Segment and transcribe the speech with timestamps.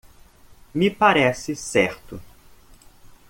[0.73, 2.19] Me parece certo.